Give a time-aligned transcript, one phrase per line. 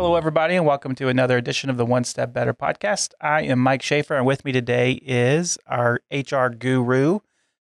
[0.00, 3.12] Hello, everybody, and welcome to another edition of the One Step Better podcast.
[3.20, 7.18] I am Mike Schaefer, and with me today is our HR guru,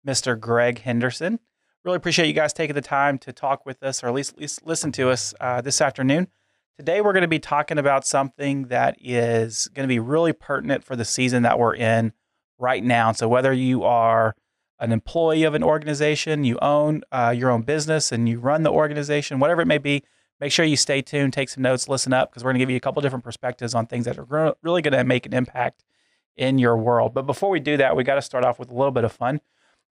[0.07, 0.39] Mr.
[0.39, 1.41] Greg Henderson.
[1.85, 4.39] Really appreciate you guys taking the time to talk with us, or at least, at
[4.39, 6.29] least listen to us uh, this afternoon.
[6.79, 10.85] Today, we're going to be talking about something that is going to be really pertinent
[10.85, 12.13] for the season that we're in
[12.61, 13.11] right now.
[13.11, 14.37] So, whether you are
[14.79, 18.71] an employee of an organization, you own uh, your own business, and you run the
[18.71, 20.05] organization, whatever it may be,
[20.41, 22.71] make sure you stay tuned, take some notes, listen up, because we're going to give
[22.71, 25.85] you a couple different perspectives on things that are really going to make an impact
[26.37, 27.13] in your world.
[27.13, 29.13] But before we do that, we got to start off with a little bit of
[29.13, 29.41] fun.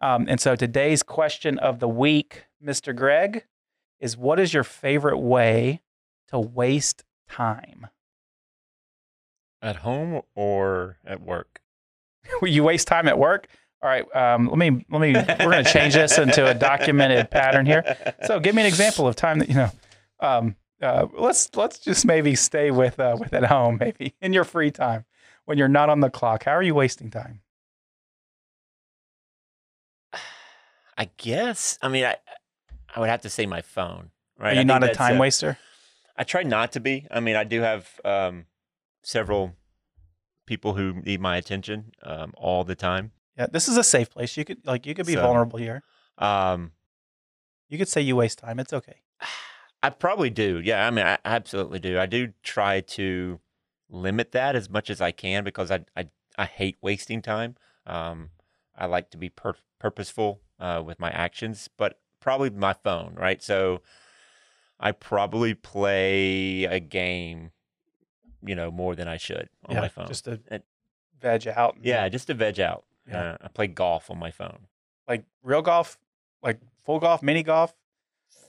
[0.02, 2.96] Um, and so today's question of the week, Mr.
[2.96, 3.46] Greg,
[4.00, 5.82] is what is your favorite way
[6.28, 7.88] to waste time?
[9.62, 11.62] At home or at work?
[12.44, 13.48] you waste time at work?
[13.82, 15.14] All right, um, let me let me.
[15.14, 18.16] We're going to change this into a documented pattern here.
[18.26, 19.70] So, give me an example of time that you know
[20.20, 24.44] um, uh, let's let's just maybe stay with uh, with at home, maybe in your
[24.44, 25.06] free time
[25.46, 26.44] when you're not on the clock.
[26.44, 27.42] How are you wasting time?
[30.98, 31.78] I guess.
[31.82, 32.18] I mean, I
[32.96, 34.12] I would have to say my phone.
[34.38, 34.58] Right?
[34.58, 35.58] Are you not a time a, waster?
[36.18, 37.08] I try not to be.
[37.10, 38.46] I mean, I do have um,
[39.02, 39.56] several
[40.46, 43.12] people who need my attention um, all the time.
[43.38, 44.36] Yeah, this is a safe place.
[44.38, 45.84] You could like you could be so, vulnerable here.
[46.18, 46.72] Um,
[47.68, 48.60] you could say you waste time.
[48.60, 49.02] It's okay.
[49.86, 50.60] I probably do.
[50.64, 52.00] Yeah, I mean, I absolutely do.
[52.00, 53.40] I do try to
[53.88, 56.08] limit that as much as I can because I I,
[56.40, 57.56] I hate wasting time.
[57.86, 58.32] Um,
[58.76, 63.44] I like to be pur- purposeful uh, with my actions, but probably my phone, right?
[63.44, 63.82] So
[64.80, 67.52] I probably play a game,
[68.44, 70.08] you know, more than I should on yeah, my phone.
[70.08, 70.64] Just to and,
[71.22, 71.78] veg out.
[71.80, 72.86] Yeah, just to veg out.
[73.08, 73.34] Yeah.
[73.34, 74.66] Uh, I play golf on my phone.
[75.08, 76.00] Like real golf,
[76.42, 77.76] like full golf, mini golf.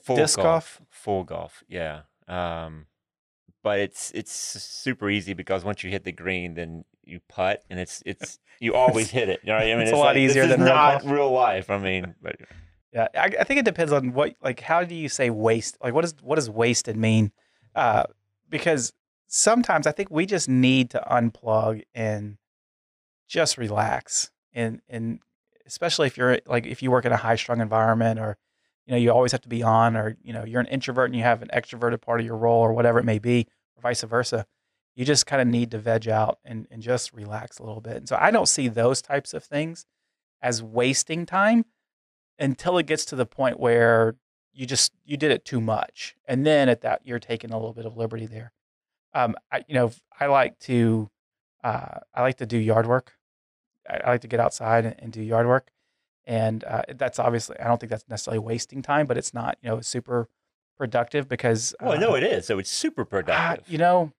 [0.07, 0.45] Full disc golf,
[0.79, 2.01] golf, full golf, yeah.
[2.27, 2.87] Um,
[3.61, 7.79] but it's it's super easy because once you hit the green, then you putt, and
[7.79, 9.41] it's it's you always hit it.
[9.43, 11.69] You know, I mean, it's, it's a lot like, easier than not real, real life.
[11.69, 12.37] I mean, but
[12.93, 15.77] yeah, I, I, think it depends on what like how do you say waste?
[15.83, 17.31] Like, what does what does wasted mean?
[17.75, 18.03] Uh,
[18.49, 18.93] because
[19.27, 22.37] sometimes I think we just need to unplug and
[23.27, 25.19] just relax, and and
[25.65, 28.37] especially if you're like if you work in a high strung environment or
[28.87, 31.15] you know you always have to be on or you know you're an introvert and
[31.15, 34.01] you have an extroverted part of your role or whatever it may be or vice
[34.01, 34.45] versa
[34.97, 37.97] you just kind of need to veg out and, and just relax a little bit.
[37.97, 39.85] And so i don't see those types of things
[40.41, 41.65] as wasting time
[42.39, 44.15] until it gets to the point where
[44.53, 46.15] you just you did it too much.
[46.25, 48.53] And then at that you're taking a little bit of liberty there.
[49.13, 51.09] Um I, you know i like to
[51.63, 53.13] uh, i like to do yard work.
[53.89, 55.71] I, like to get outside and, and do yard work
[56.27, 59.69] and uh, that's obviously I don't think that's necessarily wasting time, but it's not you
[59.69, 60.27] know super
[60.77, 62.45] productive because well, uh, no, it is.
[62.45, 63.67] So it's super productive.
[63.67, 64.11] you know,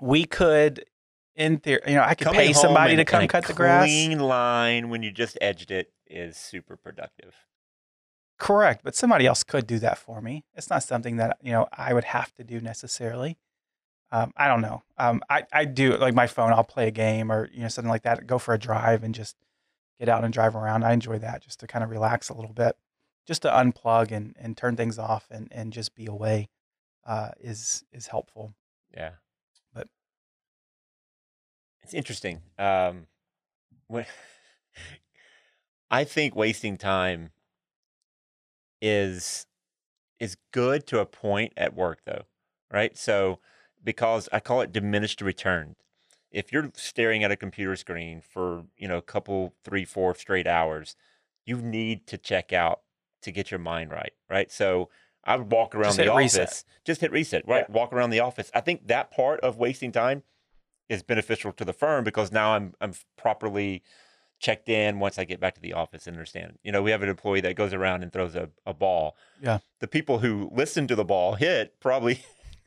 [0.00, 0.86] we could
[1.34, 3.84] in theory, you know, I could Coming pay somebody to come cut the grass.
[3.84, 7.34] Clean line when you just edged it is super productive.
[8.38, 10.44] Correct, but somebody else could do that for me.
[10.54, 13.36] It's not something that you know I would have to do necessarily.
[14.12, 14.84] Um, I don't know.
[14.96, 16.52] Um, I I do like my phone.
[16.52, 18.28] I'll play a game or you know something like that.
[18.28, 19.36] Go for a drive and just
[19.98, 20.84] get out and drive around.
[20.84, 22.76] I enjoy that just to kind of relax a little bit,
[23.26, 26.48] just to unplug and, and turn things off and, and just be away
[27.06, 28.54] uh, is is helpful.
[28.94, 29.12] Yeah,
[29.72, 29.88] but
[31.82, 32.42] it's interesting.
[32.58, 33.06] Um,
[33.86, 34.06] when
[35.90, 37.30] I think wasting time
[38.82, 39.46] is
[40.18, 42.24] is good to a point at work, though,
[42.72, 42.96] right?
[42.96, 43.38] So
[43.82, 45.76] because I call it diminished return
[46.36, 50.46] if you're staring at a computer screen for you know a couple three four straight
[50.46, 50.94] hours
[51.46, 52.80] you need to check out
[53.22, 54.52] to get your mind right right?
[54.52, 54.90] So
[55.24, 56.64] i would walk around the office reset.
[56.84, 57.64] just hit reset right?
[57.68, 57.74] Yeah.
[57.74, 58.50] walk around the office.
[58.54, 60.22] I think that part of wasting time
[60.88, 63.82] is beneficial to the firm because now i'm i'm properly
[64.38, 66.58] checked in once i get back to the office and understand.
[66.62, 69.16] You know we have an employee that goes around and throws a, a ball.
[69.42, 69.58] Yeah.
[69.80, 72.20] The people who listen to the ball hit probably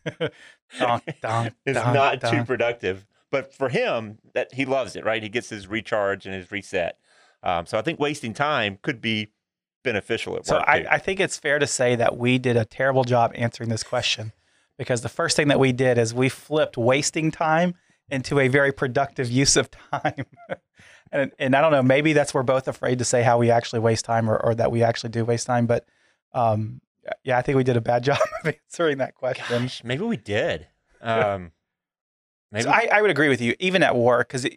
[0.80, 5.22] donk, donk, is not too productive but for him, that he loves it, right?
[5.22, 6.98] He gets his recharge and his reset.
[7.44, 9.30] Um, so I think wasting time could be
[9.84, 10.66] beneficial at so work.
[10.66, 13.70] So I, I, think it's fair to say that we did a terrible job answering
[13.70, 14.34] this question
[14.78, 17.76] because the first thing that we did is we flipped wasting time
[18.10, 20.26] into a very productive use of time.
[21.12, 23.80] and, and I don't know, maybe that's we're both afraid to say how we actually
[23.80, 25.66] waste time or, or that we actually do waste time.
[25.66, 25.86] But
[26.34, 26.82] um,
[27.24, 29.64] yeah, I think we did a bad job of answering that question.
[29.64, 30.68] Gosh, maybe we did.
[31.02, 31.52] Um,
[32.52, 32.64] Maybe.
[32.64, 34.48] So I, I would agree with you, even at work, because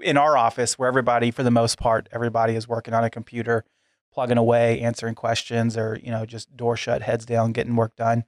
[0.00, 3.64] in our office, where everybody, for the most part, everybody is working on a computer,
[4.12, 8.24] plugging away, answering questions, or you know, just door shut, heads down, getting work done.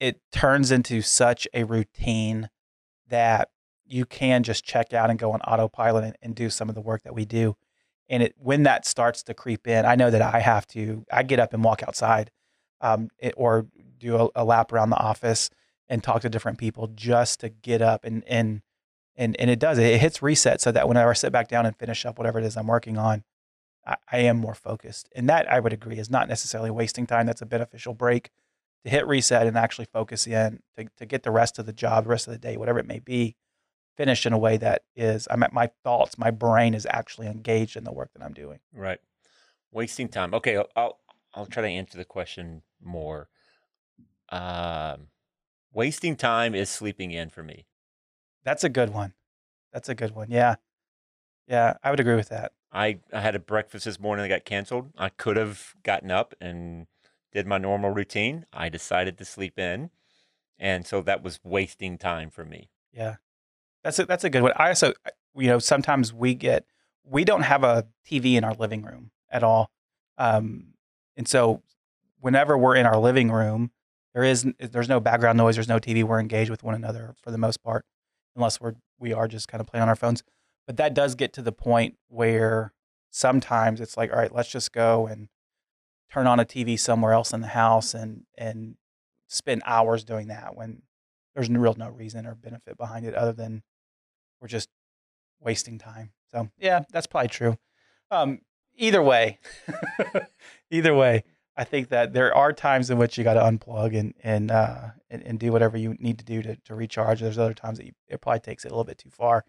[0.00, 2.50] it turns into such a routine
[3.08, 3.50] that
[3.86, 6.80] you can just check out and go on autopilot and, and do some of the
[6.80, 7.56] work that we do.
[8.08, 11.04] And it when that starts to creep in, I know that I have to.
[11.10, 12.30] I get up and walk outside,
[12.80, 13.66] um, it, or
[13.98, 15.48] do a, a lap around the office
[15.88, 18.62] and talk to different people just to get up and and
[19.16, 21.76] and and it does it hits reset so that whenever I sit back down and
[21.76, 23.24] finish up whatever it is I'm working on,
[23.86, 25.08] I, I am more focused.
[25.14, 27.26] And that I would agree is not necessarily wasting time.
[27.26, 28.30] That's a beneficial break
[28.84, 32.04] to hit reset and actually focus in to, to get the rest of the job,
[32.04, 33.36] the rest of the day, whatever it may be,
[33.96, 37.76] finished in a way that is I'm at my thoughts, my brain is actually engaged
[37.76, 38.60] in the work that I'm doing.
[38.72, 38.98] Right.
[39.72, 40.34] Wasting time.
[40.34, 40.98] Okay, I'll I'll,
[41.34, 43.28] I'll try to answer the question more.
[44.30, 45.08] Um,
[45.74, 47.66] wasting time is sleeping in for me.
[48.44, 49.14] That's a good one.
[49.72, 50.30] That's a good one.
[50.30, 50.56] Yeah.
[51.46, 52.52] Yeah, I would agree with that.
[52.72, 54.90] I, I had a breakfast this morning that got canceled.
[54.96, 56.86] I could have gotten up and
[57.32, 58.46] did my normal routine.
[58.52, 59.90] I decided to sleep in.
[60.58, 62.70] And so that was wasting time for me.
[62.92, 63.16] Yeah.
[63.82, 64.52] That's a, that's a good one.
[64.56, 64.94] I also,
[65.36, 66.64] you know, sometimes we get,
[67.04, 69.70] we don't have a TV in our living room at all.
[70.16, 70.74] Um,
[71.16, 71.62] and so
[72.20, 73.70] whenever we're in our living room,
[74.14, 75.56] there is, there's no background noise.
[75.56, 76.04] There's no TV.
[76.04, 77.84] We're engaged with one another for the most part,
[78.36, 80.22] unless we're, we are just kind of playing on our phones.
[80.66, 82.72] But that does get to the point where
[83.10, 85.28] sometimes it's like, all right, let's just go and
[86.12, 88.76] turn on a TV somewhere else in the house and and
[89.28, 90.82] spend hours doing that when
[91.34, 93.62] there's no real no reason or benefit behind it other than
[94.40, 94.68] we're just
[95.40, 96.12] wasting time.
[96.30, 97.58] So yeah, that's probably true.
[98.10, 98.40] Um,
[98.76, 99.38] either way,
[100.70, 101.24] either way,
[101.56, 104.88] I think that there are times in which you got to unplug and and, uh,
[105.10, 107.20] and, and do whatever you need to do to, to recharge.
[107.20, 109.44] There's other times that you, it probably takes it a little bit too far.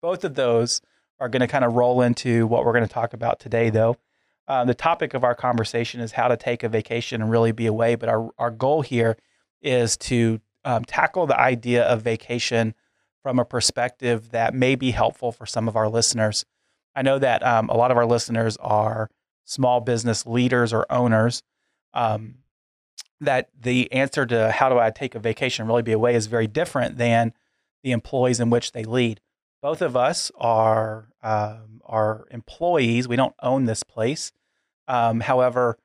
[0.00, 0.80] Both of those
[1.18, 3.96] are going to kind of roll into what we're going to talk about today, though.
[4.48, 7.66] Uh, the topic of our conversation is how to take a vacation and really be
[7.66, 7.94] away.
[7.94, 9.16] But our, our goal here
[9.60, 12.74] is to um, tackle the idea of vacation
[13.22, 16.44] from a perspective that may be helpful for some of our listeners.
[16.96, 19.10] I know that um, a lot of our listeners are
[19.50, 21.42] small business leaders or owners.
[21.94, 22.36] Um,
[23.22, 26.46] that the answer to how do I take a vacation really be away is very
[26.46, 27.34] different than
[27.82, 29.20] the employees in which they lead
[29.60, 33.08] both of us are um, are employees.
[33.08, 34.32] We don't own this place.
[34.88, 35.78] Um, however,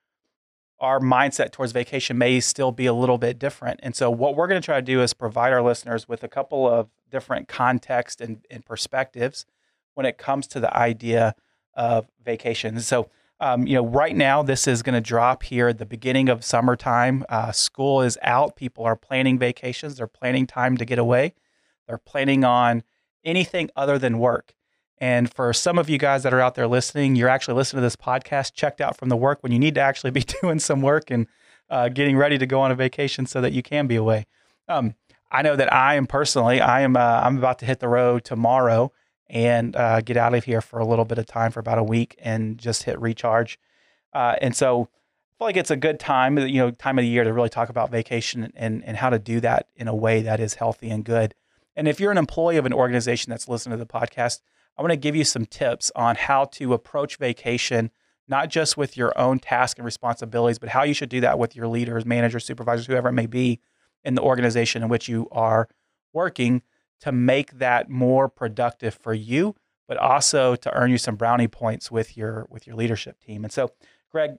[0.79, 3.79] our mindset towards vacation may still be a little bit different.
[3.83, 6.27] And so, what we're going to try to do is provide our listeners with a
[6.27, 9.45] couple of different context and, and perspectives
[9.93, 11.35] when it comes to the idea
[11.73, 12.79] of vacation.
[12.79, 13.09] So,
[13.39, 16.43] um, you know, right now this is going to drop here at the beginning of
[16.43, 17.25] summertime.
[17.27, 18.55] Uh, school is out.
[18.55, 19.97] People are planning vacations.
[19.97, 21.33] They're planning time to get away.
[21.87, 22.83] They're planning on
[23.23, 24.53] anything other than work.
[24.97, 27.85] And for some of you guys that are out there listening, you're actually listening to
[27.85, 30.81] this podcast checked out from the work when you need to actually be doing some
[30.81, 31.27] work and
[31.69, 34.25] uh, getting ready to go on a vacation so that you can be away.
[34.69, 34.95] Um,
[35.29, 38.23] I know that I am personally, I am, uh, I'm about to hit the road
[38.23, 38.93] tomorrow
[39.27, 41.83] and uh, get out of here for a little bit of time for about a
[41.83, 43.59] week and just hit recharge.
[44.13, 47.09] Uh, and so I feel like it's a good time, you know, time of the
[47.09, 50.21] year to really talk about vacation and, and how to do that in a way
[50.21, 51.35] that is healthy and good.
[51.75, 54.39] And if you're an employee of an organization that's listening to the podcast,
[54.77, 57.91] I want to give you some tips on how to approach vacation,
[58.27, 61.55] not just with your own tasks and responsibilities, but how you should do that with
[61.55, 63.59] your leaders, managers, supervisors, whoever it may be
[64.03, 65.67] in the organization in which you are
[66.13, 66.61] working
[67.01, 69.55] to make that more productive for you,
[69.87, 73.43] but also to earn you some brownie points with your with your leadership team.
[73.43, 73.71] And so,
[74.11, 74.37] Greg,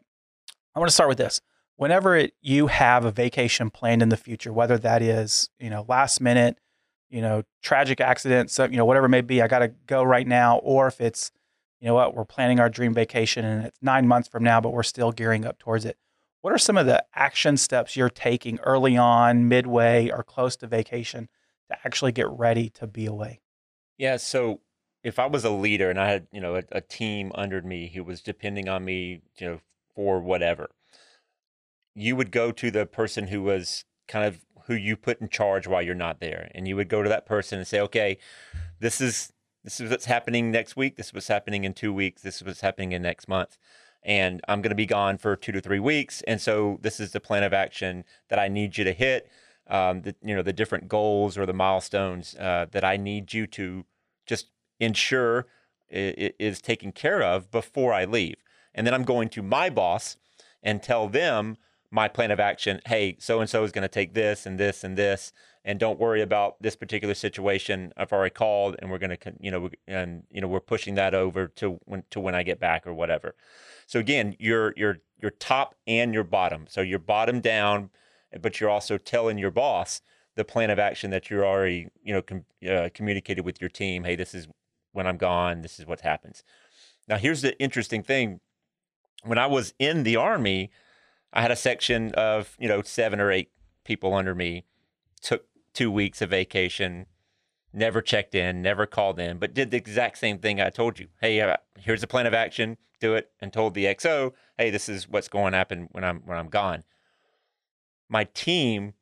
[0.75, 1.41] I want to start with this.
[1.77, 5.85] Whenever it, you have a vacation planned in the future, whether that is, you know,
[5.89, 6.59] last minute,
[7.11, 10.03] you know, tragic accident, so you know, whatever it may be, I got to go
[10.03, 10.59] right now.
[10.59, 11.31] Or if it's,
[11.81, 14.73] you know what, we're planning our dream vacation and it's nine months from now, but
[14.73, 15.99] we're still gearing up towards it.
[16.41, 20.67] What are some of the action steps you're taking early on, midway, or close to
[20.67, 21.29] vacation
[21.71, 23.41] to actually get ready to be away?
[23.99, 24.17] Yeah.
[24.17, 24.61] So
[25.03, 27.93] if I was a leader and I had, you know, a, a team under me
[27.95, 29.61] who was depending on me, you know,
[29.95, 30.71] for whatever,
[31.95, 35.67] you would go to the person who was kind of who you put in charge
[35.67, 36.51] while you're not there.
[36.55, 38.19] And you would go to that person and say, okay,
[38.81, 39.33] this is
[39.65, 40.97] this is what's happening next week.
[40.97, 42.23] This is what's happening in two weeks.
[42.23, 43.59] This is what's happening in next month.
[44.03, 46.23] And I'm going to be gone for two to three weeks.
[46.23, 49.29] And so this is the plan of action that I need you to hit.
[49.69, 53.47] Um, the you know the different goals or the milestones uh, that I need you
[53.49, 53.85] to
[54.25, 55.47] just ensure
[55.89, 58.37] is taken care of before I leave.
[58.75, 60.17] And then I'm going to my boss
[60.63, 61.57] and tell them
[61.91, 64.83] my plan of action hey so and so is going to take this and this
[64.83, 65.33] and this
[65.65, 67.93] and don't worry about this particular situation.
[67.97, 71.15] I've already called and we're going to you know and you know we're pushing that
[71.15, 73.35] over to when to when i get back or whatever.
[73.87, 76.67] So again your your your top and your bottom.
[76.69, 77.91] So your bottom down
[78.41, 80.01] but you're also telling your boss
[80.35, 84.05] the plan of action that you're already, you know, com- uh, communicated with your team.
[84.05, 84.47] Hey, this is
[84.93, 85.63] when I'm gone.
[85.63, 86.43] This is what happens.
[87.09, 88.41] Now, here's the interesting thing.
[89.25, 90.71] When I was in the army,
[91.33, 93.51] I had a section of, you know, seven or eight
[93.85, 94.65] people under me,
[95.21, 97.07] took two weeks of vacation,
[97.73, 101.09] never checked in, never called in, but did the exact same thing I told you.
[101.21, 102.77] Hey, uh, here's the plan of action.
[102.99, 106.23] Do it, and told the XO, hey, this is what's going to happen when I'm
[106.25, 106.85] when I'm gone.
[108.17, 108.95] My team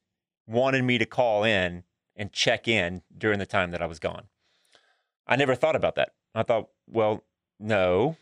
[0.44, 1.85] wanted me to call in
[2.16, 4.25] and check in during the time that I was gone.
[5.25, 6.14] I never thought about that.
[6.35, 7.23] I thought, well,
[7.61, 8.16] no,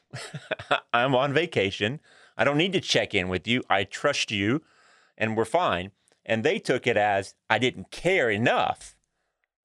[0.93, 1.99] I'm on vacation.
[2.37, 3.63] I don't need to check in with you.
[3.71, 4.61] I trust you,
[5.17, 5.93] and we're fine.
[6.27, 8.95] And they took it as I didn't care enough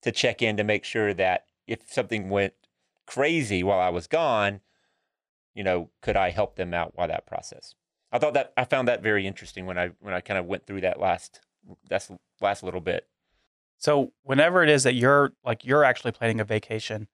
[0.03, 2.53] to check in to make sure that if something went
[3.05, 4.61] crazy while I was gone,
[5.53, 7.75] you know, could I help them out while that process?
[8.17, 10.65] I thought that I found that very interesting when I when I kind of went
[10.65, 11.39] through that last
[11.87, 13.07] that's last little bit.
[13.77, 17.07] So whenever it is that you're like you're actually planning a vacation,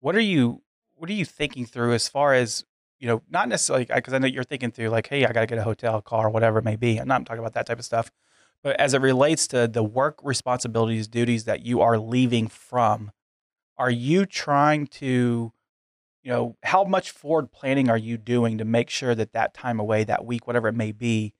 [0.00, 0.62] what are you
[0.96, 2.64] what are you thinking through as far as
[2.98, 5.46] you know, not necessarily because I know you're thinking through like, hey, I got to
[5.46, 6.98] get a hotel, car, whatever it may be.
[6.98, 8.10] I'm not talking about that type of stuff,
[8.64, 13.12] but as it relates to the work responsibilities, duties that you are leaving from,
[13.76, 15.52] are you trying to,
[16.22, 19.78] you know, how much forward planning are you doing to make sure that that time
[19.80, 21.34] away, that week, whatever it may be,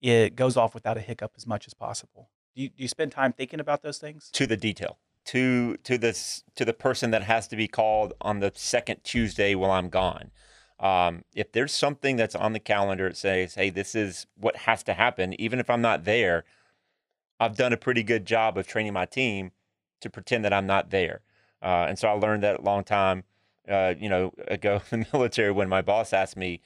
[0.00, 2.30] it goes off without a hiccup as much as possible?
[2.54, 4.30] Do you, do you spend time thinking about those things?
[4.32, 4.98] To the detail.
[5.26, 9.54] To to this to the person that has to be called on the second Tuesday
[9.54, 10.32] while I'm gone.
[10.80, 14.82] Um, if there's something that's on the calendar that says, "Hey, this is what has
[14.82, 16.44] to happen," even if I'm not there,
[17.38, 19.52] I've done a pretty good job of training my team
[20.00, 21.20] to pretend that I'm not there.
[21.62, 23.22] Uh, and so I learned that a long time,
[23.68, 26.60] uh, you know, ago in the military when my boss asked me,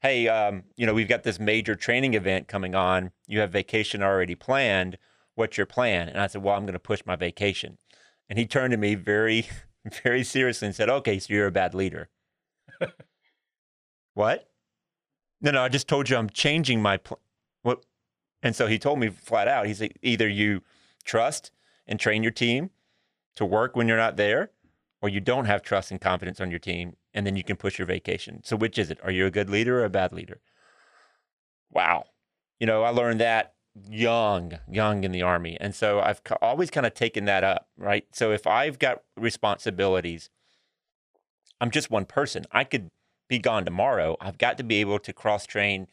[0.00, 3.12] "Hey, um, you know, we've got this major training event coming on.
[3.26, 4.98] You have vacation already planned.
[5.34, 7.78] What's your plan?" And I said, "Well, I'm going to push my vacation."
[8.28, 9.48] And he turned to me very,
[10.02, 12.08] very seriously and said, "Okay, so you're a bad leader."
[14.14, 14.48] what?
[15.40, 17.20] No, no, I just told you I'm changing my plan.
[17.62, 17.84] What?
[18.42, 20.62] And so he told me flat out, he said, either you
[21.04, 21.50] trust
[21.86, 22.70] and train your team
[23.36, 24.50] to work when you're not there,
[25.00, 27.78] or you don't have trust and confidence on your team, and then you can push
[27.78, 28.42] your vacation.
[28.44, 28.98] So which is it?
[29.02, 30.40] Are you a good leader or a bad leader?
[31.70, 32.04] Wow.
[32.58, 33.54] You know, I learned that
[33.88, 35.56] young, young in the army.
[35.60, 38.06] And so I've always kind of taken that up, right?
[38.12, 40.30] So if I've got responsibilities,
[41.60, 42.44] I'm just one person.
[42.50, 42.90] I could
[43.28, 44.16] be gone tomorrow.
[44.20, 45.86] I've got to be able to cross train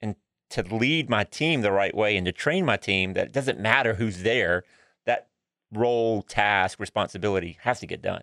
[0.00, 0.16] and
[0.50, 3.58] to lead my team the right way and to train my team that it doesn't
[3.58, 4.64] matter who's there.
[5.72, 8.22] Role, task, responsibility has to get done.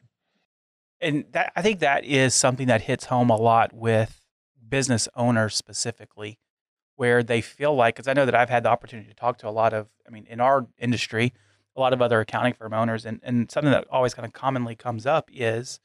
[1.01, 4.21] And that I think that is something that hits home a lot with
[4.69, 6.39] business owners specifically
[6.95, 9.47] where they feel like, because I know that I've had the opportunity to talk to
[9.47, 11.33] a lot of, I mean, in our industry,
[11.75, 14.75] a lot of other accounting firm owners, and, and something that always kind of commonly
[14.75, 15.79] comes up is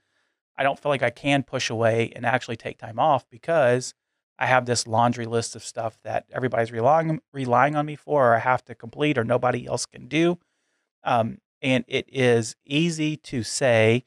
[0.57, 3.95] I don't feel like I can push away and actually take time off because
[4.39, 8.37] I have this laundry list of stuff that everybody's relying relying on me for, or
[8.37, 10.39] I have to complete, or nobody else can do.
[11.05, 14.05] Um, and it is easy to say,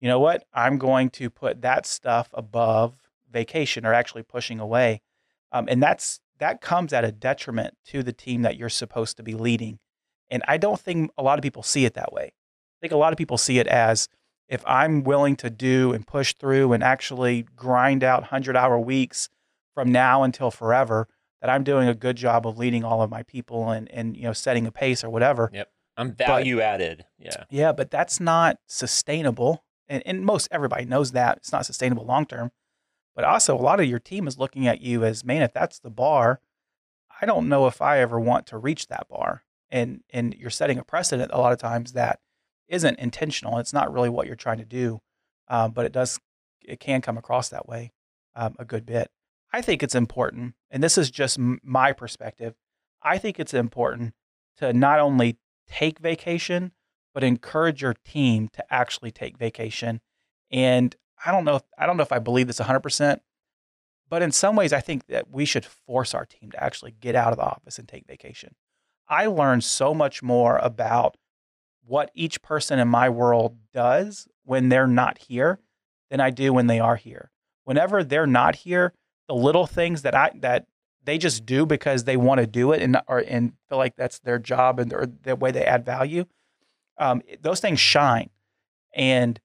[0.00, 2.94] you know what, I'm going to put that stuff above
[3.30, 5.02] vacation, or actually pushing away,
[5.52, 9.22] um, and that's that comes at a detriment to the team that you're supposed to
[9.22, 9.78] be leading.
[10.30, 12.24] And I don't think a lot of people see it that way.
[12.24, 14.08] I think a lot of people see it as
[14.48, 19.28] if I'm willing to do and push through and actually grind out 100 hour weeks
[19.74, 21.08] from now until forever,
[21.40, 24.24] that I'm doing a good job of leading all of my people and, and you
[24.24, 25.50] know, setting a pace or whatever.
[25.52, 25.70] Yep.
[25.96, 27.04] I'm value but, added.
[27.18, 27.44] Yeah.
[27.50, 29.64] Yeah, but that's not sustainable.
[29.88, 32.52] And, and most everybody knows that it's not sustainable long term.
[33.14, 35.78] But also, a lot of your team is looking at you as, man, if that's
[35.78, 36.40] the bar,
[37.20, 39.42] I don't know if I ever want to reach that bar.
[39.70, 42.20] And and you're setting a precedent a lot of times that
[42.68, 43.58] isn't intentional.
[43.58, 45.00] It's not really what you're trying to do,
[45.48, 46.20] um, but it does
[46.62, 47.92] it can come across that way
[48.34, 49.10] um, a good bit.
[49.52, 52.54] I think it's important, and this is just m- my perspective.
[53.02, 54.14] I think it's important
[54.58, 56.72] to not only take vacation,
[57.14, 60.00] but encourage your team to actually take vacation.
[60.50, 60.94] And
[61.24, 63.20] I don't know if I don't know if I believe this 100%,
[64.08, 67.14] but in some ways I think that we should force our team to actually get
[67.14, 68.54] out of the office and take vacation.
[69.08, 71.16] I learned so much more about
[71.84, 75.60] what each person in my world does when they're not here
[76.10, 77.30] than I do when they are here.
[77.64, 78.92] Whenever they're not here,
[79.28, 80.66] the little things that I that
[81.06, 84.18] they just do because they want to do it and or and feel like that's
[84.18, 86.26] their job and or the way they add value,
[86.98, 88.28] um, those things shine.
[88.94, 89.40] And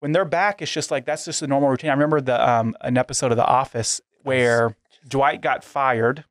[0.00, 1.90] when they're back, it's just like that's just a normal routine.
[1.90, 4.76] I remember the um, an episode of The Office where
[5.06, 6.24] Dwight got fired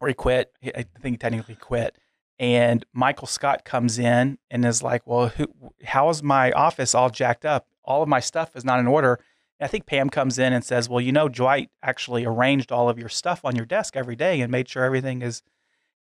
[0.00, 0.52] or he quit.
[0.62, 1.96] I think he technically quit.
[2.38, 5.46] And Michael Scott comes in and is like, "Well, who,
[5.84, 7.66] how is my office all jacked up?
[7.84, 9.18] All of my stuff is not in order."
[9.60, 12.98] I think Pam comes in and says, "Well, you know, Dwight actually arranged all of
[12.98, 15.42] your stuff on your desk every day and made sure everything is."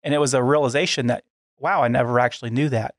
[0.04, 1.26] And it was a realization that,
[1.58, 2.96] wow, I never actually knew that.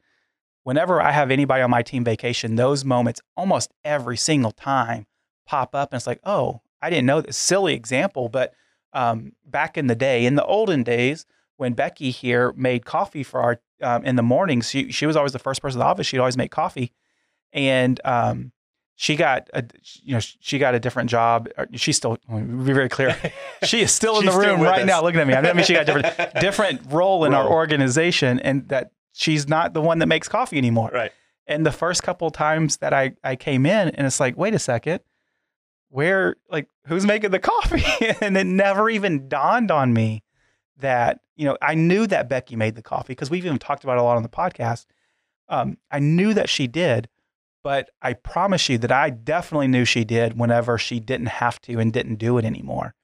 [0.63, 5.07] Whenever I have anybody on my team vacation, those moments almost every single time
[5.47, 8.53] pop up, and it's like, "Oh, I didn't know this." Silly example, but
[8.93, 11.25] um, back in the day, in the olden days,
[11.57, 15.33] when Becky here made coffee for our um, in the mornings, she she was always
[15.33, 16.07] the first person in the office.
[16.07, 16.93] She'd always make coffee,
[17.53, 18.53] and um,
[19.01, 19.65] she got a
[20.03, 21.49] you know she got a different job.
[21.73, 23.17] She's still be very clear.
[23.63, 24.87] She is still in the room right us.
[24.87, 25.35] now, looking at me.
[25.35, 29.73] I mean, she got a different different role in our organization, and that she's not
[29.73, 30.91] the one that makes coffee anymore.
[30.93, 31.13] Right.
[31.47, 34.53] And the first couple of times that I I came in, and it's like, wait
[34.53, 35.01] a second,
[35.89, 37.85] where like who's making the coffee?
[38.21, 40.23] and it never even dawned on me
[40.77, 43.97] that you know I knew that Becky made the coffee because we've even talked about
[43.97, 44.85] it a lot on the podcast.
[45.49, 47.09] Um, I knew that she did,
[47.63, 51.79] but I promise you that I definitely knew she did whenever she didn't have to
[51.79, 52.95] and didn't do it anymore.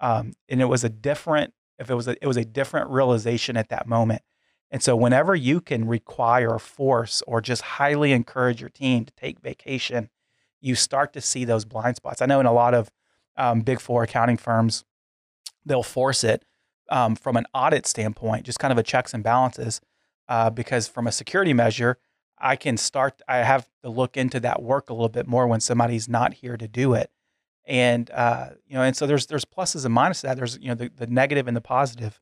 [0.00, 3.56] Um, and it was a different if it was a, it was a different realization
[3.56, 4.22] at that moment.
[4.70, 9.40] And so whenever you can require force or just highly encourage your team to take
[9.40, 10.08] vacation,
[10.60, 12.22] you start to see those blind spots.
[12.22, 12.90] I know in a lot of
[13.36, 14.84] um, big four accounting firms,
[15.66, 16.44] they'll force it
[16.88, 19.80] um, from an audit standpoint, just kind of a checks and balances.
[20.28, 21.98] Uh, because from a security measure,
[22.42, 25.60] I can start, I have to look into that work a little bit more when
[25.60, 27.10] somebody's not here to do it.
[27.64, 30.36] And, uh, you know, and so there's, there's pluses and minuses to that.
[30.36, 32.20] There's, you know, the, the negative and the positive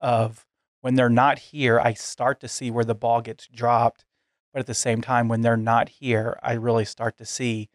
[0.00, 0.44] of
[0.80, 4.04] when they're not here, I start to see where the ball gets dropped.
[4.52, 7.70] But at the same time, when they're not here, I really start to see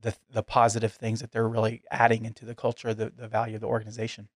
[0.00, 3.60] the, the positive things that they're really adding into the culture, the, the value of
[3.60, 4.28] the organization.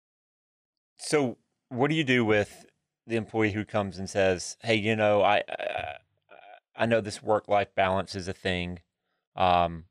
[0.97, 1.37] So,
[1.69, 2.67] what do you do with
[3.07, 5.43] the employee who comes and says, "Hey, you know, I
[6.77, 8.81] I, know this work life balance is a thing.
[9.35, 9.85] Um,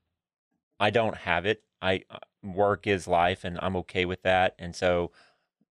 [0.80, 1.63] I don't have it.
[1.82, 4.56] I uh, work is life, and I'm okay with that.
[4.60, 5.12] And so,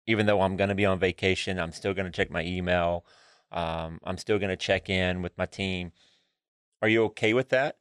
[0.05, 3.05] even though I'm going to be on vacation, I'm still going to check my email.
[3.51, 5.91] Um, I'm still going to check in with my team.
[6.81, 7.77] Are you okay with that?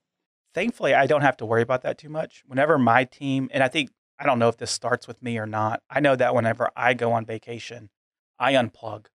[0.57, 2.43] thankfully I don't have to worry about that too much.
[2.47, 5.45] Whenever my team, and I think I don't know if this starts with me or
[5.45, 5.83] not.
[5.91, 7.91] I know that whenever I go on vacation,
[8.39, 9.07] I unplug.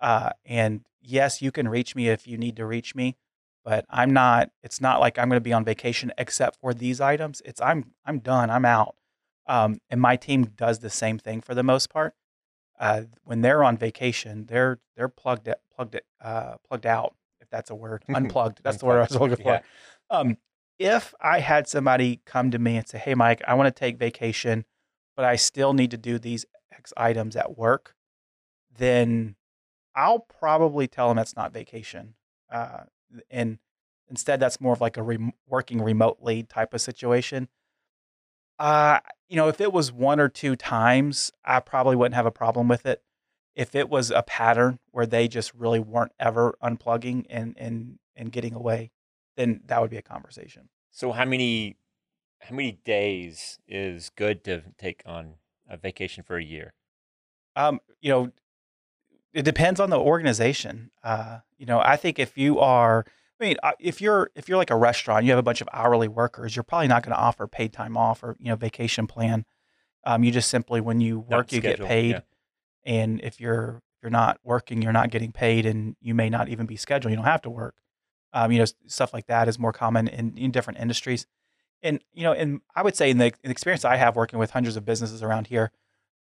[0.00, 3.16] Uh, and yes, you can reach me if you need to reach me,
[3.66, 4.50] but I'm not.
[4.62, 7.42] It's not like I'm going to be on vacation except for these items.
[7.44, 8.48] It's I'm I'm done.
[8.48, 8.94] I'm out.
[9.48, 12.14] Um, and my team does the same thing for the most part.
[12.78, 17.16] Uh, when they're on vacation, they're they're plugged it, plugged it, uh, plugged out.
[17.40, 18.60] If that's a word, unplugged.
[18.62, 19.54] That's the word I was looking for.
[19.54, 19.60] Yeah.
[20.10, 20.36] Um,
[20.78, 23.98] if I had somebody come to me and say, "Hey, Mike, I want to take
[23.98, 24.64] vacation,
[25.16, 27.96] but I still need to do these X items at work,"
[28.78, 29.34] then
[29.96, 32.14] I'll probably tell them that's not vacation,
[32.48, 32.84] uh,
[33.30, 33.58] and
[34.08, 37.48] instead that's more of like a rem- working remotely type of situation.
[38.58, 42.30] Uh, you know, if it was one or two times, I probably wouldn't have a
[42.30, 43.02] problem with it.
[43.54, 48.32] If it was a pattern where they just really weren't ever unplugging and and and
[48.32, 48.90] getting away,
[49.36, 50.68] then that would be a conversation.
[50.90, 51.76] So, how many
[52.40, 55.34] how many days is good to take on
[55.68, 56.74] a vacation for a year?
[57.56, 58.32] Um, you know,
[59.36, 60.90] it depends on the organization.
[61.04, 63.04] Uh, you know, I think if you are,
[63.38, 65.68] I mean, uh, if you're if you're like a restaurant, you have a bunch of
[65.74, 69.06] hourly workers, you're probably not going to offer paid time off or you know vacation
[69.06, 69.44] plan.
[70.04, 72.20] Um, you just simply when you work, you get paid, yeah.
[72.86, 76.48] and if you're if you're not working, you're not getting paid, and you may not
[76.48, 77.10] even be scheduled.
[77.10, 77.74] You don't have to work.
[78.32, 81.26] Um, you know, stuff like that is more common in, in different industries.
[81.82, 84.38] And you know, and I would say in the, in the experience I have working
[84.38, 85.72] with hundreds of businesses around here,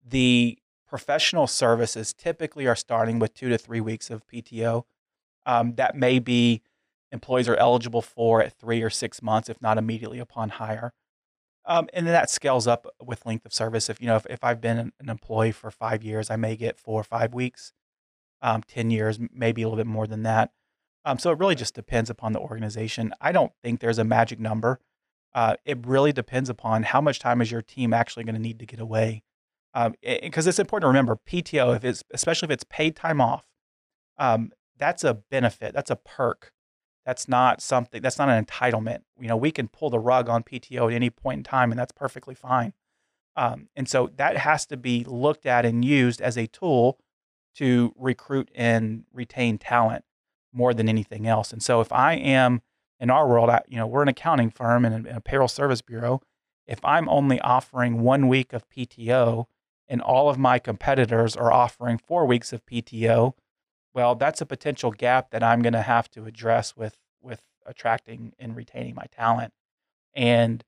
[0.04, 4.84] the professional services typically are starting with two to three weeks of PTO.
[5.46, 6.62] Um, that may be
[7.12, 10.92] employees are eligible for at three or six months, if not immediately upon hire.
[11.66, 13.88] Um, and then that scales up with length of service.
[13.88, 16.78] If you know, if, if I've been an, employee for five years, I may get
[16.78, 17.72] four or five weeks.
[18.42, 20.50] Um, Ten years, maybe a little bit more than that.
[21.06, 23.14] Um, so it really just depends upon the organization.
[23.20, 24.80] I don't think there's a magic number.
[25.34, 28.58] Uh, it really depends upon how much time is your team actually going to need
[28.58, 29.22] to get away.
[30.02, 33.46] Because it's important to remember PTO, if it's especially if it's paid time off,
[34.18, 35.74] um, that's a benefit.
[35.74, 36.52] That's a perk.
[37.04, 38.00] That's not something.
[38.00, 39.00] That's not an entitlement.
[39.20, 41.78] You know, we can pull the rug on PTO at any point in time, and
[41.78, 42.72] that's perfectly fine.
[43.36, 46.98] Um, and so that has to be looked at and used as a tool
[47.56, 50.04] to recruit and retain talent
[50.52, 51.52] more than anything else.
[51.52, 52.62] And so if I am
[53.00, 55.48] in our world, I, you know, we're an accounting firm and a, and a payroll
[55.48, 56.20] service bureau.
[56.66, 59.46] If I'm only offering one week of PTO
[59.88, 63.34] and all of my competitors are offering four weeks of PTO,
[63.94, 68.34] well, that's a potential gap that I'm going to have to address with with attracting
[68.38, 69.52] and retaining my talent.
[70.14, 70.64] And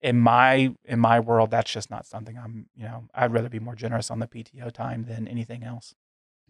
[0.00, 2.66] in my in my world, that's just not something I'm.
[2.76, 5.94] You know, I'd rather be more generous on the PTO time than anything else.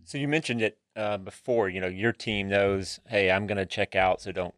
[0.05, 1.69] So you mentioned it uh, before.
[1.69, 4.55] You know, your team knows, hey, I'm going to check out, so don't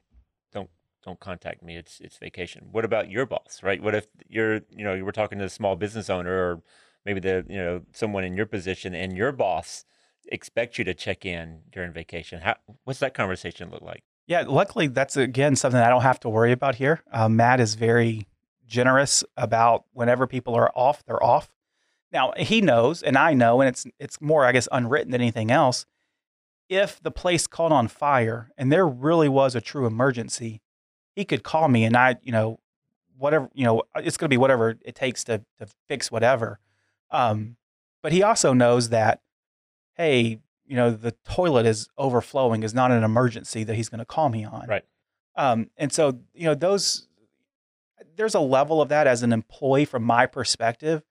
[0.52, 0.70] don't
[1.04, 1.76] don't contact me.
[1.76, 2.68] It's it's vacation.
[2.72, 3.82] What about your boss, right?
[3.82, 6.62] What if you're you know you were talking to a small business owner or
[7.04, 9.84] maybe the you know someone in your position and your boss
[10.26, 12.40] expect you to check in during vacation.
[12.40, 14.02] How what's that conversation look like?
[14.26, 17.02] Yeah, luckily that's again something I don't have to worry about here.
[17.12, 18.26] Uh, Matt is very
[18.66, 21.50] generous about whenever people are off, they're off.
[22.12, 25.50] Now he knows, and I know, and it's it's more, I guess, unwritten than anything
[25.50, 25.86] else.
[26.68, 30.60] If the place caught on fire and there really was a true emergency,
[31.16, 32.60] he could call me, and I, you know,
[33.18, 36.60] whatever, you know, it's going to be whatever it takes to to fix whatever.
[37.10, 37.56] Um,
[38.02, 39.20] but he also knows that,
[39.94, 44.04] hey, you know, the toilet is overflowing is not an emergency that he's going to
[44.04, 44.66] call me on.
[44.68, 44.84] Right.
[45.36, 47.08] Um, and so, you know, those,
[48.16, 51.02] there's a level of that as an employee from my perspective,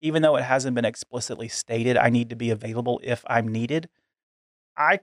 [0.00, 3.88] even though it hasn't been explicitly stated, I need to be available if I'm needed.
[4.76, 5.00] I,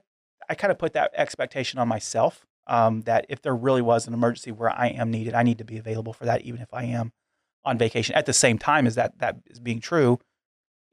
[0.48, 4.14] I kind of put that expectation on myself um, that if there really was an
[4.14, 6.84] emergency where I am needed, I need to be available for that, even if I
[6.84, 7.12] am
[7.64, 8.14] on vacation.
[8.14, 10.18] At the same time as that that is being true,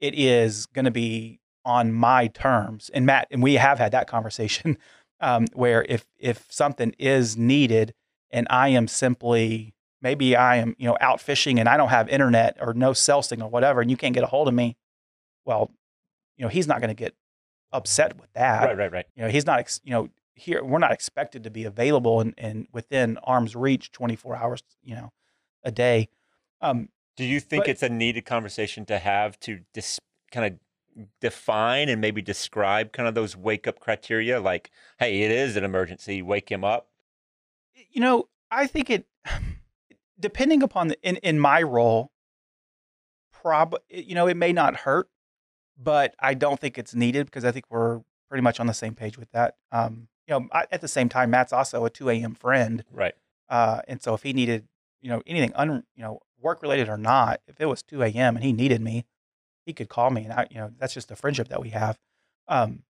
[0.00, 2.90] it is going to be on my terms.
[2.94, 4.78] And Matt, and we have had that conversation
[5.20, 7.94] um, where if if something is needed
[8.30, 12.08] and I am simply maybe I am you know out fishing and I don't have
[12.08, 14.76] internet or no cell signal, whatever, and you can't get a hold of me,
[15.44, 15.70] well,
[16.36, 17.14] you know he's not going to get
[17.72, 18.64] upset with that.
[18.64, 19.06] Right, right, right.
[19.16, 22.34] You know he's not ex- you know here we're not expected to be available and,
[22.36, 25.12] and within arm's reach 24 hours you know
[25.64, 26.08] a day.
[26.60, 29.98] Um, Do you think but- it's a needed conversation to have to dis-
[30.30, 34.40] kind of define and maybe describe kind of those wake up criteria?
[34.40, 36.22] Like, hey, it is an emergency.
[36.22, 36.88] Wake him up.
[37.90, 39.06] you know, I think it
[40.20, 42.10] depending upon the in in my role,
[43.32, 45.08] prob you know, it may not hurt,
[45.78, 48.94] but I don't think it's needed because I think we're pretty much on the same
[48.94, 49.56] page with that.
[49.72, 52.34] Um, you know, I, at the same time, Matt's also a two a.m.
[52.34, 53.14] friend, Right.
[53.48, 54.66] uh, and so if he needed,
[55.00, 58.36] you know, anything un you know work related or not, if it was two a.m.
[58.36, 59.04] and he needed me,
[59.66, 61.98] he could call me, and I, you know, that's just the friendship that we have.
[62.46, 62.84] Um,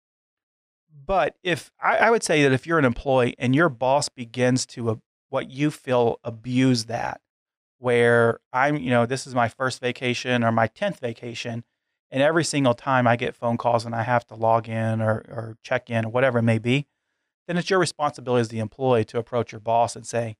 [1.06, 4.66] but if I, I would say that if you're an employee and your boss begins
[4.66, 4.94] to uh,
[5.30, 7.20] what you feel abuse that,
[7.78, 11.64] where I'm, you know, this is my first vacation or my tenth vacation,
[12.10, 15.24] and every single time I get phone calls and I have to log in or,
[15.28, 16.86] or check in or whatever it may be,
[17.46, 20.36] then it's your responsibility as the employee to approach your boss and say,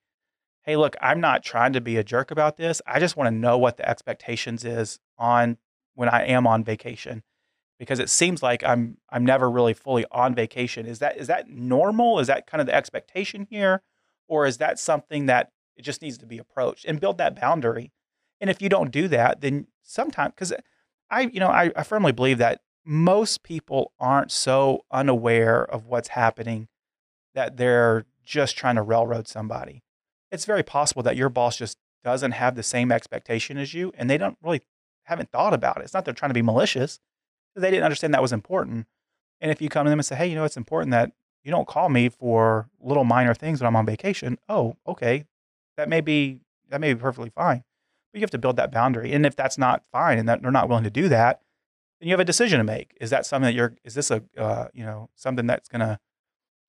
[0.67, 2.83] "Hey, look, I'm not trying to be a jerk about this.
[2.87, 5.57] I just want to know what the expectations is on
[5.95, 7.23] when I am on vacation."
[7.79, 10.87] because it seems like I'm I'm never really fully on vacation.
[10.87, 12.19] Is that is that normal?
[12.19, 13.83] Is that kind of the expectation here,
[14.29, 17.93] or is that something that it just needs to be approached and build that boundary?
[18.41, 20.53] And if you don't do that, then sometimes because
[21.11, 26.09] I you know I, I firmly believe that most people aren't so unaware of what's
[26.09, 26.69] happening
[27.35, 29.83] that they're just trying to railroad somebody.
[30.31, 34.09] It's very possible that your boss just doesn't have the same expectation as you, and
[34.09, 34.63] they don't really
[35.05, 35.85] haven't thought about it.
[35.85, 37.01] It's not they're trying to be malicious
[37.57, 38.87] they didn't understand that was important.
[39.41, 41.13] And if you come to them and say, hey, you know, it's important that
[41.43, 44.39] you don't call me for little minor things when I'm on vacation.
[44.49, 45.25] Oh, okay.
[45.77, 47.63] That may be that may be perfectly fine.
[48.13, 49.13] But you have to build that boundary.
[49.13, 51.43] And if that's not fine and that they're not willing to do that,
[52.01, 52.97] then you have a decision to make.
[53.01, 55.99] Is that something that you're is this a uh, you know, something that's to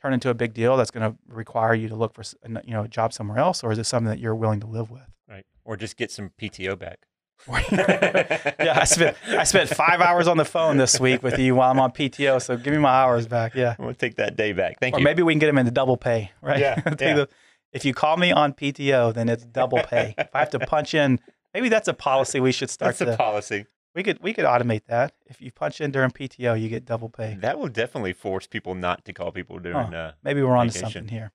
[0.02, 2.84] turn into a big deal that's going to require you to look for you know,
[2.84, 5.04] a job somewhere else or is it something that you're willing to live with?
[5.30, 5.46] Right.
[5.66, 7.00] Or just get some PTO back.
[7.72, 11.70] yeah, I spent I spent five hours on the phone this week with you while
[11.70, 12.42] I'm on PTO.
[12.42, 13.54] So give me my hours back.
[13.54, 14.80] Yeah, I'm gonna take that day back.
[14.80, 15.04] Thank or you.
[15.04, 16.32] maybe we can get them into double pay.
[16.42, 16.60] Right?
[16.60, 17.14] Yeah, Take yeah.
[17.16, 17.30] the-
[17.74, 20.16] if you call me on PTO, then it's double pay.
[20.18, 21.20] if I have to punch in,
[21.54, 23.66] maybe that's a policy we should start That's a policy.
[23.98, 25.14] We could we could automate that.
[25.26, 27.36] If you punch in during PTO, you get double pay.
[27.40, 29.92] That will definitely force people not to call people during.
[29.92, 30.92] Uh, Maybe we're onto Vacation.
[30.92, 31.32] something here.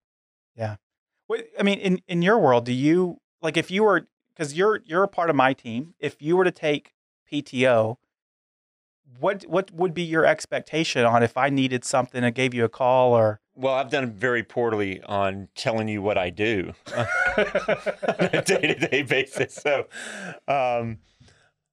[0.56, 0.76] Yeah.
[1.26, 4.80] What I mean, in in your world, do you like if you were because you're
[4.84, 5.94] you're a part of my team.
[5.98, 6.94] If you were to take
[7.30, 7.96] PTO,
[9.18, 12.68] what what would be your expectation on if I needed something and gave you a
[12.68, 18.42] call or well, I've done very poorly on telling you what I do on a
[18.46, 19.54] day-to-day basis.
[19.56, 19.88] So,
[20.48, 21.00] um,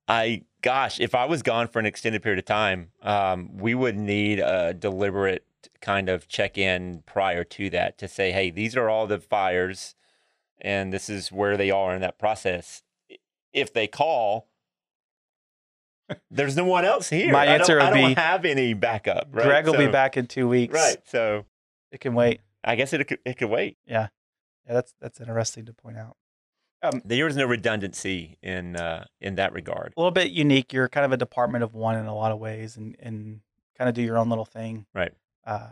[0.05, 3.97] I gosh, if I was gone for an extended period of time, um, we would
[3.97, 5.45] need a deliberate
[5.81, 9.95] kind of check-in prior to that to say, hey, these are all the fires,
[10.59, 12.83] and this is where they are in that process.
[13.53, 14.47] If they call,
[16.31, 17.31] there's no one else here.
[17.31, 19.29] My I don't- answer I would don't, be, have any backup.
[19.31, 19.45] Right?
[19.45, 20.73] Greg will be back in two weeks.
[20.73, 20.97] Right.
[21.05, 21.45] So
[21.91, 22.41] It can wait.
[22.63, 23.77] I guess it could, it could wait.
[23.85, 24.07] Yeah.
[24.67, 26.15] Yeah, that's that's interesting to point out.
[27.03, 29.93] There was no redundancy in uh, in that regard.
[29.97, 30.71] A little bit unique.
[30.71, 33.41] You're kind of a department of one in a lot of ways, and and
[33.77, 34.85] kind of do your own little thing.
[34.93, 35.11] Right.
[35.45, 35.69] Uh,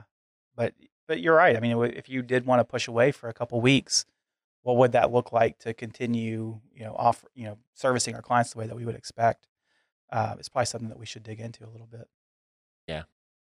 [0.55, 0.73] but
[1.07, 1.55] but you're right.
[1.55, 4.05] I mean, if you did want to push away for a couple weeks,
[4.63, 8.51] what would that look like to continue, you know, offer, you know, servicing our clients
[8.51, 9.47] the way that we would expect?
[10.11, 12.07] Uh, it's probably something that we should dig into a little bit.
[12.87, 13.03] Yeah.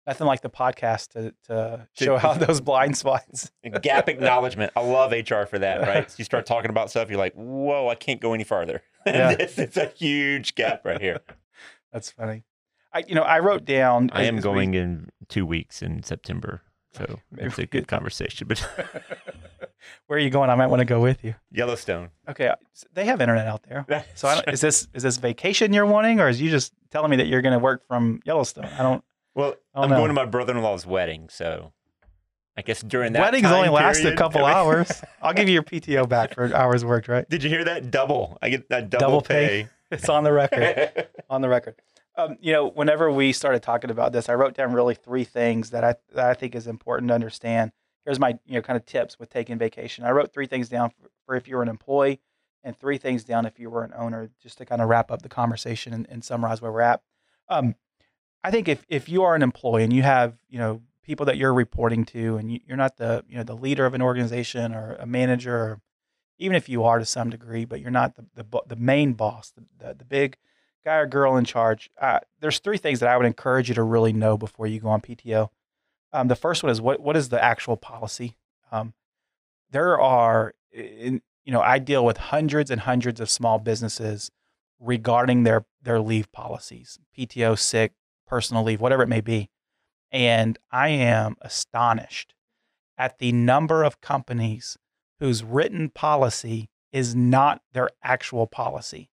[0.08, 3.50] Nothing like the podcast to to show out those blind spots.
[3.82, 4.72] Gap acknowledgement.
[4.74, 5.82] I love HR for that.
[5.82, 6.10] Right.
[6.10, 8.82] So you start talking about stuff, you're like, whoa, I can't go any farther.
[9.06, 9.34] Yeah.
[9.36, 11.20] this is a huge gap right here.
[11.92, 12.44] That's funny.
[12.92, 14.10] I you know I wrote down.
[14.14, 16.62] I am as we- going in two weeks in September.
[16.92, 18.48] So it's a good conversation.
[18.48, 18.66] But
[20.06, 20.48] Where are you going?
[20.50, 21.34] I might want to go with you.
[21.52, 22.10] Yellowstone.
[22.28, 22.56] Okay, uh,
[22.94, 23.84] they have internet out there.
[24.14, 27.10] So I don't, is this is this vacation you're wanting, or is you just telling
[27.10, 28.64] me that you're going to work from Yellowstone?
[28.64, 29.04] I don't.
[29.38, 29.96] Well, Oh, I'm no.
[29.96, 31.72] going to my brother-in-law's wedding, so
[32.56, 34.90] I guess during that Weddings only last a couple hours.
[35.22, 37.06] I'll give you your PTO back for hours worked.
[37.06, 37.28] Right?
[37.30, 37.92] Did you hear that?
[37.92, 38.36] Double.
[38.42, 39.68] I get that double, Double pay.
[39.90, 41.06] It's on the record.
[41.30, 41.76] on the record.
[42.16, 45.70] Um, you know, whenever we started talking about this, I wrote down really three things
[45.70, 47.70] that I that I think is important to understand.
[48.04, 50.04] Here's my you know kind of tips with taking vacation.
[50.04, 52.20] I wrote three things down for, for if you were an employee,
[52.64, 55.22] and three things down if you were an owner, just to kind of wrap up
[55.22, 57.00] the conversation and, and summarize where we're at.
[57.48, 57.76] Um,
[58.44, 61.36] I think if if you are an employee and you have you know people that
[61.36, 64.74] you're reporting to, and you, you're not the you know the leader of an organization
[64.74, 65.80] or a manager, or
[66.38, 69.50] even if you are to some degree, but you're not the the, the main boss,
[69.50, 70.36] the, the the big
[70.84, 71.90] guy or girl in charge.
[72.00, 74.88] Uh, there's three things that I would encourage you to really know before you go
[74.88, 75.50] on PTO.
[76.12, 78.36] Um, the first one is what what is the actual policy?
[78.70, 78.94] Um,
[79.70, 84.30] there are, in, you know, I deal with hundreds and hundreds of small businesses
[84.80, 87.92] regarding their their leave policies, PTO, sick,
[88.28, 89.50] personal leave, whatever it may be,
[90.10, 92.34] and I am astonished
[92.96, 94.76] at the number of companies
[95.20, 99.10] whose written policy is not their actual policy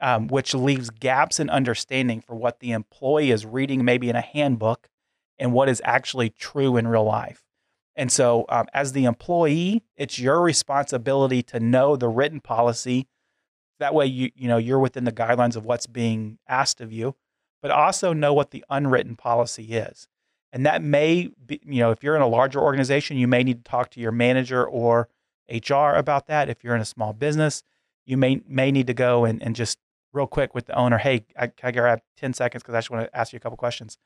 [0.00, 4.20] um, which leaves gaps in understanding for what the employee is reading, maybe in a
[4.20, 4.88] handbook,
[5.38, 7.42] and what is actually true in real life.
[7.96, 13.08] And so, um, as the employee, it's your responsibility to know the written policy.
[13.80, 17.16] That way, you you know you're within the guidelines of what's being asked of you,
[17.62, 20.08] but also know what the unwritten policy is.
[20.52, 23.64] And that may be, you know, if you're in a larger organization, you may need
[23.64, 25.08] to talk to your manager or
[25.50, 26.48] HR about that.
[26.48, 27.62] If you're in a small business,
[28.06, 29.78] you may may need to go and, and just
[30.12, 32.90] real quick with the owner, hey, I, can I grab 10 seconds because I just
[32.90, 33.98] want to ask you a couple questions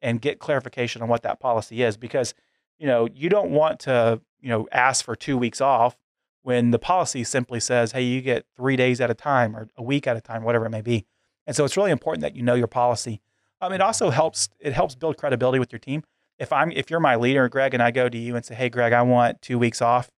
[0.00, 1.96] and get clarification on what that policy is.
[1.96, 2.34] Because,
[2.78, 5.96] you know, you don't want to, you know, ask for two weeks off
[6.42, 9.82] when the policy simply says, hey, you get three days at a time or a
[9.82, 11.06] week at a time, whatever it may be.
[11.46, 13.20] And so it's really important that you know your policy.
[13.60, 16.02] Um, it also helps, it helps build credibility with your team.
[16.38, 18.68] If I'm, if you're my leader, Greg, and I go to you and say, hey,
[18.68, 20.10] Greg, I want two weeks off.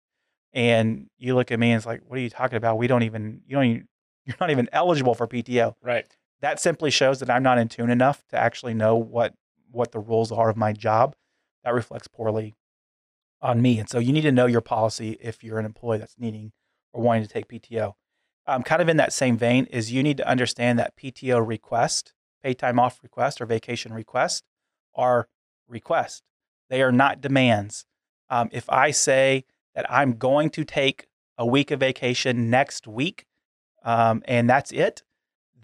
[0.52, 2.78] And you look at me and it's like, what are you talking about?
[2.78, 3.88] We don't even, you don't even,
[4.24, 5.74] you're not even eligible for PTO.
[5.82, 6.06] right.
[6.40, 9.32] That simply shows that I'm not in tune enough to actually know what
[9.70, 11.16] what the rules are of my job.
[11.64, 12.54] That reflects poorly
[13.40, 13.78] on me.
[13.78, 16.52] And so you need to know your policy if you're an employee that's needing
[16.92, 17.94] or wanting to take PTO.
[18.46, 22.12] Um, kind of in that same vein is you need to understand that PTO request,
[22.42, 24.44] pay time off request or vacation request
[24.94, 25.28] are
[25.68, 26.22] requests.
[26.68, 27.86] They are not demands.
[28.28, 31.06] Um, if I say that I'm going to take
[31.38, 33.26] a week of vacation next week,
[33.82, 35.02] um, and that's it,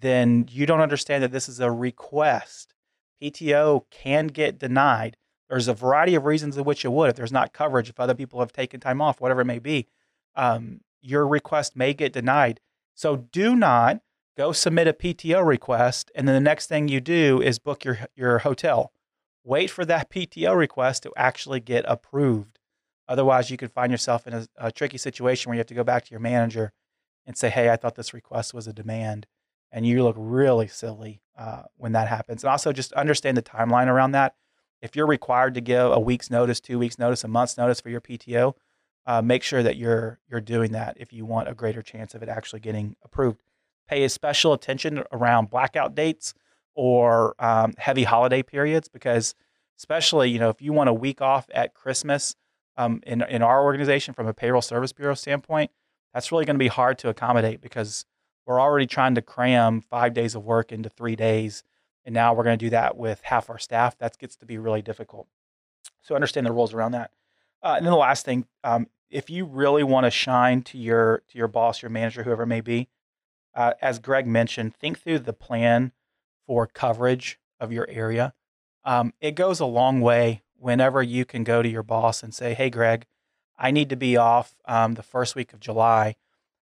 [0.01, 2.75] then you don't understand that this is a request.
[3.23, 5.16] PTO can get denied.
[5.49, 7.11] There's a variety of reasons in which it would.
[7.11, 9.88] If there's not coverage, if other people have taken time off, whatever it may be,
[10.37, 12.61] um, your request may get denied.
[12.94, 14.00] So do not
[14.37, 17.98] go submit a PTO request, and then the next thing you do is book your
[18.14, 18.92] your hotel.
[19.44, 22.59] Wait for that PTO request to actually get approved.
[23.09, 25.85] Otherwise, you could find yourself in a, a tricky situation where you have to go
[25.85, 26.72] back to your manager
[27.26, 29.26] and say, "Hey, I thought this request was a demand,"
[29.72, 32.44] and you look really silly uh, when that happens.
[32.44, 34.35] And also, just understand the timeline around that.
[34.81, 37.90] If you're required to give a week's notice, two weeks' notice, a month's notice for
[37.90, 38.55] your PTO,
[39.11, 42.23] uh, make sure that you're you're doing that if you want a greater chance of
[42.23, 43.42] it actually getting approved.
[43.88, 46.33] Pay special attention around blackout dates
[46.77, 49.35] or um, heavy holiday periods because,
[49.77, 52.37] especially you know, if you want a week off at Christmas,
[52.77, 55.73] um, in in our organization from a payroll service bureau standpoint,
[56.14, 58.05] that's really going to be hard to accommodate because
[58.46, 61.64] we're already trying to cram five days of work into three days,
[62.05, 63.99] and now we're going to do that with half our staff.
[63.99, 65.27] That gets to be really difficult.
[66.01, 67.11] So understand the rules around that.
[67.61, 71.23] Uh, and then the last thing, um, if you really want to shine to your
[71.29, 72.88] to your boss, your manager, whoever it may be,
[73.55, 75.92] uh, as Greg mentioned, think through the plan
[76.46, 78.33] for coverage of your area.
[78.85, 82.55] Um, it goes a long way whenever you can go to your boss and say,
[82.55, 83.07] "Hey, Greg,
[83.59, 86.16] I need to be off um, the first week of July."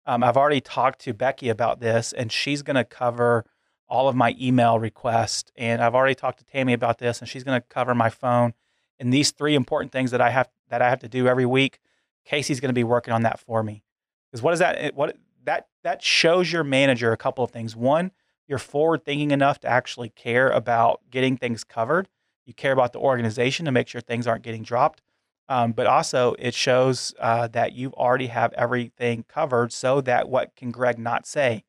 [0.06, 3.46] Um, I've already talked to Becky about this, and she's going to cover
[3.90, 5.52] all of my email requests.
[5.56, 8.54] And I've already talked to Tammy about this, and she's going to cover my phone.
[9.00, 11.80] And these three important things that I have that I have to do every week,
[12.28, 13.84] Casey's going to be working on that for me.
[14.30, 14.94] Because what is that?
[14.96, 17.76] What that that shows your manager a couple of things.
[17.76, 18.12] One,
[18.48, 22.10] you're forward thinking enough to actually care about getting things covered.
[22.46, 25.02] You care about the organization to make sure things aren't getting dropped.
[25.50, 30.54] Um, but also, it shows uh, that you already have everything covered so that what
[30.58, 31.64] can Greg not say?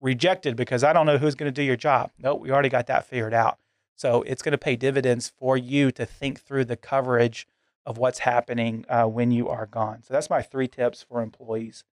[0.00, 2.12] Rejected because I don't know who's going to do your job.
[2.20, 3.58] Nope, we already got that figured out.
[3.96, 7.48] So it's going to pay dividends for you to think through the coverage
[7.88, 10.02] of what's happening uh, when you are gone.
[10.02, 11.84] So that's my three tips for employees.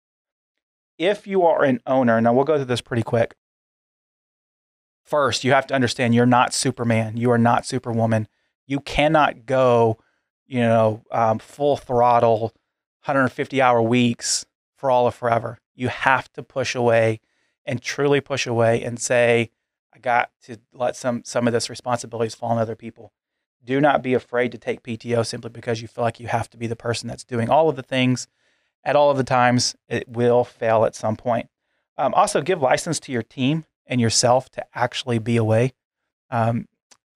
[0.98, 3.36] If you are an owner, now we'll go through this pretty quick.
[5.04, 7.18] First, you have to understand you're not Superman.
[7.18, 8.28] You are not Superwoman.
[8.68, 10.00] You cannot go
[10.48, 12.54] you know, um, full throttle,
[13.04, 14.46] 150 hour weeks
[14.78, 15.60] for all of forever.
[15.74, 17.22] You have to push away
[17.66, 19.52] and truly push away and say,
[19.94, 23.14] I got to let some some of this responsibilities fall on other people.
[23.66, 26.58] Do not be afraid to take PTO simply because you feel like you have to
[26.58, 28.28] be the person that's doing all of the things
[28.84, 29.76] at all of the times.
[29.90, 31.50] It will fail at some point.
[31.98, 35.74] Um, also, give license to your team and yourself to actually be away.
[36.30, 36.68] Um,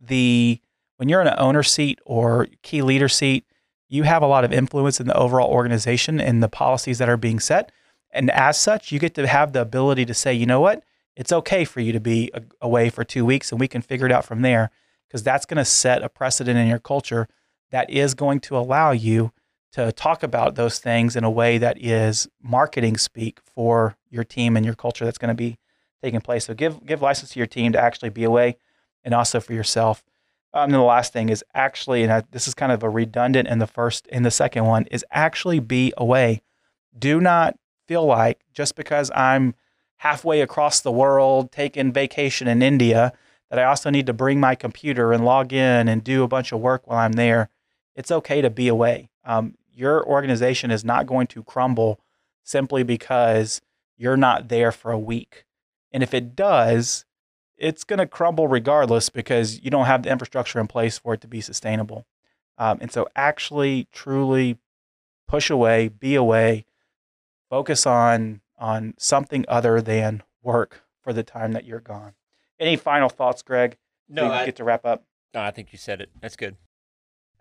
[0.01, 0.59] the
[0.97, 3.45] when you're in an owner seat or key leader seat,
[3.87, 7.17] you have a lot of influence in the overall organization and the policies that are
[7.17, 7.71] being set.
[8.11, 10.83] And as such, you get to have the ability to say, you know what?
[11.15, 12.31] It's okay for you to be
[12.61, 14.71] away for two weeks and we can figure it out from there
[15.09, 17.27] because that's going to set a precedent in your culture
[17.71, 19.31] that is going to allow you
[19.71, 24.55] to talk about those things in a way that is marketing speak for your team
[24.55, 25.57] and your culture that's going to be
[26.01, 26.45] taking place.
[26.45, 28.57] So give give license to your team to actually be away
[29.03, 30.03] and also for yourself.
[30.53, 33.47] Um, and the last thing is actually, and I, this is kind of a redundant
[33.47, 36.41] in the first, in the second one, is actually be away.
[36.97, 37.55] Do not
[37.87, 39.53] feel like just because I'm
[39.97, 43.13] halfway across the world taking vacation in India
[43.49, 46.51] that I also need to bring my computer and log in and do a bunch
[46.51, 47.49] of work while I'm there.
[47.95, 49.09] It's okay to be away.
[49.25, 51.99] Um, your organization is not going to crumble
[52.43, 53.61] simply because
[53.97, 55.45] you're not there for a week.
[55.91, 57.05] And if it does,
[57.57, 61.21] it's going to crumble regardless because you don't have the infrastructure in place for it
[61.21, 62.05] to be sustainable.
[62.57, 64.57] Um, and so, actually, truly
[65.27, 66.65] push away, be away,
[67.49, 72.13] focus on on something other than work for the time that you're gone.
[72.59, 73.77] Any final thoughts, Greg?
[74.09, 75.03] No, I get to wrap up.
[75.33, 76.09] No, I think you said it.
[76.19, 76.55] That's good.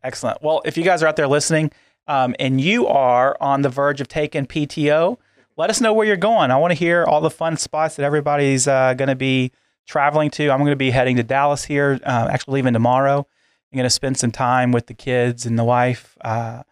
[0.03, 0.43] Excellent.
[0.43, 1.73] Well, if you guys are out there listening
[2.07, 5.19] um, and you are on the verge of taking PTO,
[5.57, 6.51] let us know where you're going.
[6.51, 9.51] I want to hear all the fun spots that everybody's uh, going to be
[9.87, 10.51] traveling to.
[10.51, 13.27] I'm going to be heading to Dallas here, uh, actually leaving tomorrow.
[13.73, 16.63] I'm going to spend some time with the kids and the wife, uh,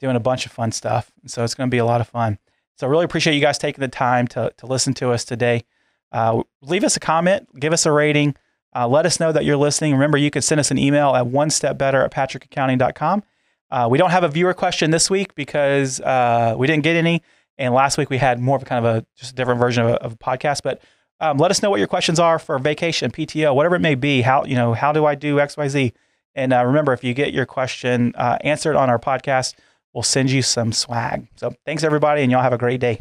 [0.00, 1.10] doing a bunch of fun stuff.
[1.26, 2.38] So it's going to be a lot of fun.
[2.76, 5.64] So I really appreciate you guys taking the time to, to listen to us today.
[6.12, 8.34] Uh, leave us a comment, give us a rating,
[8.74, 9.92] uh, let us know that you're listening.
[9.92, 13.22] Remember, you can send us an email at one step better at patrickaccounting.com.
[13.70, 17.22] Uh, we don't have a viewer question this week because uh, we didn't get any.
[17.58, 19.84] And last week we had more of a kind of a just a different version
[19.84, 20.62] of a, of a podcast.
[20.62, 20.80] But
[21.20, 24.22] um, let us know what your questions are for vacation, PTO, whatever it may be.
[24.22, 25.92] How you know how do I do X Y Z?
[26.34, 29.54] And uh, remember, if you get your question uh, answered on our podcast,
[29.92, 31.26] we'll send you some swag.
[31.36, 33.00] So thanks everybody, and y'all have a great day.